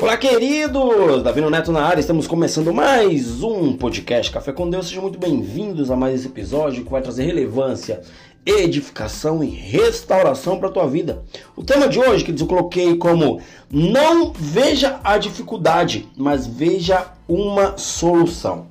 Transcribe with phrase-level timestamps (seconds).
[0.00, 1.24] Olá, queridos!
[1.24, 4.86] Davino Neto na área, estamos começando mais um podcast Café com Deus.
[4.86, 8.02] Sejam muito bem-vindos a mais esse episódio que vai trazer relevância,
[8.46, 11.24] edificação e restauração para a tua vida.
[11.56, 17.76] O tema de hoje, que eu coloquei como não veja a dificuldade, mas veja uma
[17.76, 18.68] solução.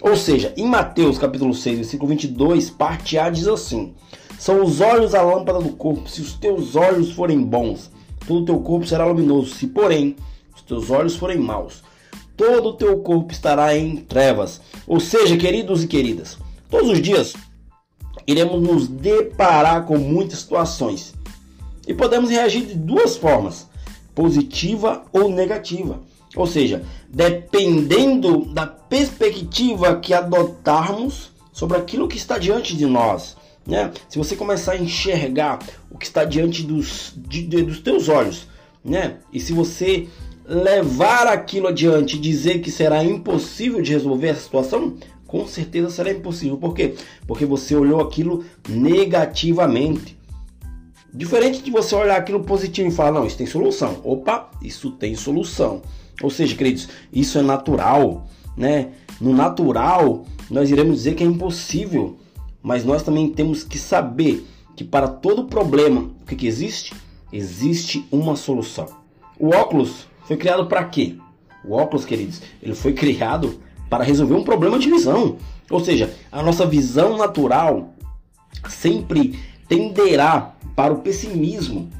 [0.00, 3.92] Ou seja, em Mateus capítulo 6, versículo 22, parte A diz assim:
[4.38, 6.08] São os olhos a lâmpada do corpo.
[6.08, 7.90] Se os teus olhos forem bons,
[8.26, 9.54] todo o teu corpo será luminoso.
[9.54, 10.16] Se, porém,
[10.70, 11.82] teus olhos forem maus,
[12.36, 14.60] todo o teu corpo estará em trevas.
[14.86, 16.38] Ou seja, queridos e queridas,
[16.70, 17.34] todos os dias
[18.26, 21.12] iremos nos deparar com muitas situações
[21.86, 23.68] e podemos reagir de duas formas:
[24.14, 26.00] positiva ou negativa.
[26.36, 33.36] Ou seja, dependendo da perspectiva que adotarmos sobre aquilo que está diante de nós.
[33.66, 33.90] Né?
[34.08, 35.58] Se você começar a enxergar
[35.90, 38.46] o que está diante dos, de, de, dos teus olhos,
[38.84, 39.16] né?
[39.32, 40.08] e se você
[40.46, 46.10] levar aquilo adiante e dizer que será impossível de resolver a situação, com certeza será
[46.10, 46.56] impossível.
[46.56, 46.94] Por quê?
[47.26, 50.18] Porque você olhou aquilo negativamente.
[51.12, 54.00] Diferente de você olhar aquilo positivo e falar, não, isso tem solução.
[54.04, 55.82] Opa, isso tem solução.
[56.22, 58.90] Ou seja, queridos, isso é natural, né?
[59.20, 62.18] No natural, nós iremos dizer que é impossível,
[62.62, 64.44] mas nós também temos que saber
[64.76, 66.92] que para todo problema, o que, que existe?
[67.32, 68.86] Existe uma solução.
[69.38, 71.16] O óculos foi criado para quê?
[71.64, 75.38] O óculos, queridos, ele foi criado para resolver um problema de visão.
[75.68, 77.92] Ou seja, a nossa visão natural
[78.68, 81.90] sempre tenderá para o pessimismo,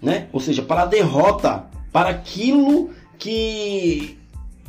[0.00, 0.28] né?
[0.32, 4.16] Ou seja, para a derrota, para aquilo que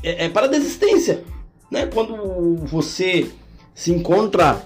[0.02, 1.24] é, é para a desistência,
[1.70, 1.86] né?
[1.86, 3.30] Quando você
[3.76, 4.66] se encontra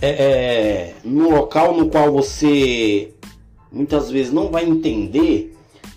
[0.00, 3.12] é, é, no local no qual você
[3.70, 5.51] muitas vezes não vai entender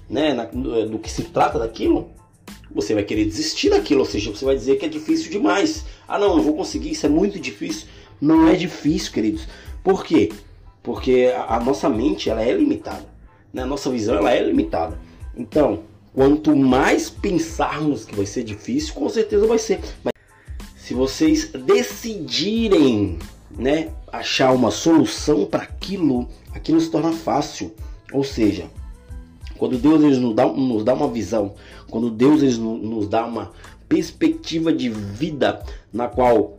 [0.09, 2.09] né, na, do que se trata daquilo,
[2.73, 5.85] você vai querer desistir daquilo, ou seja, você vai dizer que é difícil demais.
[6.07, 7.87] Ah, não, não vou conseguir, isso é muito difícil.
[8.19, 9.47] Não é difícil, queridos.
[9.83, 10.31] Por quê?
[10.83, 13.05] Porque a, a nossa mente ela é limitada,
[13.53, 13.63] né?
[13.63, 14.99] a nossa visão ela é limitada.
[15.35, 19.79] Então, quanto mais pensarmos que vai ser difícil, com certeza vai ser.
[20.03, 20.13] Mas
[20.77, 23.19] se vocês decidirem,
[23.57, 27.73] né, achar uma solução para aquilo, aquilo se torna fácil.
[28.13, 28.69] Ou seja,
[29.57, 31.53] quando Deus ele nos, dá, nos dá uma visão,
[31.89, 33.51] quando Deus ele nos dá uma
[33.87, 36.57] perspectiva de vida na qual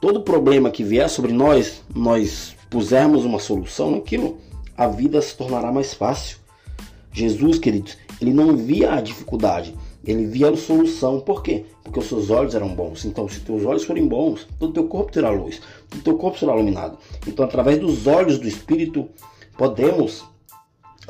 [0.00, 4.38] todo problema que vier sobre nós, nós pusermos uma solução naquilo,
[4.76, 6.38] a vida se tornará mais fácil.
[7.12, 11.20] Jesus, queridos, ele não via a dificuldade, ele via a solução.
[11.20, 11.64] Por quê?
[11.82, 13.04] Porque os seus olhos eram bons.
[13.04, 16.54] Então, se teus olhos forem bons, todo teu corpo terá luz, todo teu corpo será
[16.54, 16.98] iluminado.
[17.26, 19.08] Então, através dos olhos do Espírito,
[19.56, 20.24] podemos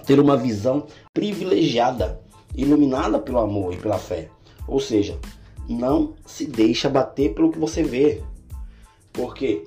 [0.05, 2.21] ter uma visão privilegiada,
[2.55, 4.29] iluminada pelo amor e pela fé.
[4.67, 5.19] Ou seja,
[5.69, 8.23] não se deixa bater pelo que você vê.
[9.13, 9.65] Porque,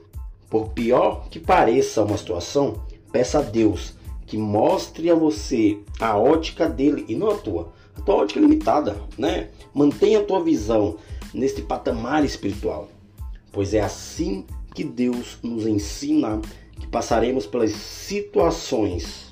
[0.50, 3.94] por pior que pareça uma situação, peça a Deus
[4.26, 7.74] que mostre a você a ótica dele e não a tua.
[7.98, 9.50] A tua ótica é limitada, né?
[9.74, 10.98] Mantenha a tua visão
[11.34, 12.90] neste patamar espiritual.
[13.52, 14.46] Pois é assim
[14.76, 16.40] que Deus nos ensina
[16.80, 19.29] que passaremos pelas situações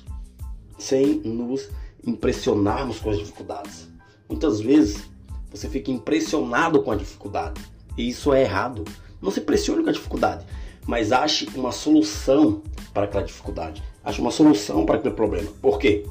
[0.78, 1.68] sem nos
[2.06, 3.88] impressionarmos com as dificuldades.
[4.28, 5.08] Muitas vezes
[5.50, 7.60] você fica impressionado com a dificuldade
[7.96, 8.84] e isso é errado.
[9.20, 10.46] Não se pressione com a dificuldade,
[10.86, 12.62] mas ache uma solução
[12.94, 13.82] para aquela dificuldade.
[14.04, 15.50] Ache uma solução para aquele problema.
[15.60, 16.06] Por quê?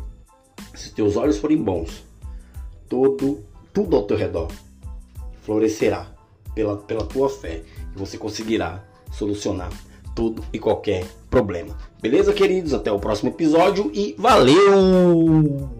[0.75, 2.03] Se teus olhos forem bons,
[2.89, 4.51] todo, tudo ao teu redor
[5.41, 6.11] florescerá
[6.53, 7.63] pela, pela tua fé
[7.95, 9.72] e você conseguirá solucionar
[10.17, 11.78] tudo e qualquer problema.
[12.01, 12.73] Beleza, queridos?
[12.73, 15.76] Até o próximo episódio e valeu!